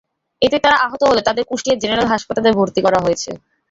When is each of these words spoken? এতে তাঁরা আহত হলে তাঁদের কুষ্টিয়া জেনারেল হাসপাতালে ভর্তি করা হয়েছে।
এতে 0.41 0.57
তাঁরা 0.63 0.77
আহত 0.85 1.01
হলে 1.09 1.21
তাঁদের 1.23 1.45
কুষ্টিয়া 1.49 1.79
জেনারেল 1.81 2.07
হাসপাতালে 2.13 2.49
ভর্তি 2.57 2.79
করা 2.85 2.99
হয়েছে। 3.05 3.29